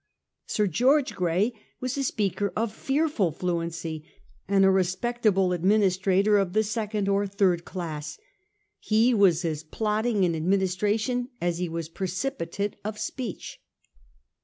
Sir 0.47 0.65
George 0.65 1.13
Grey 1.13 1.53
was 1.79 1.95
a 1.95 2.03
speaker 2.03 2.51
of 2.55 2.73
fearful 2.73 3.31
fluency, 3.31 4.03
and 4.47 4.65
a 4.65 4.71
respectable 4.71 5.53
administrator 5.53 6.39
of 6.39 6.53
the 6.53 6.63
second 6.63 7.07
or 7.07 7.27
third 7.27 7.65
class. 7.65 8.17
He 8.79 9.13
was 9.13 9.45
as 9.45 9.61
plodding 9.61 10.23
in 10.23 10.33
administration 10.33 11.29
as 11.39 11.59
he 11.59 11.69
was 11.69 11.87
precipitate 11.87 12.77
of 12.83 12.97
speech. 12.97 13.61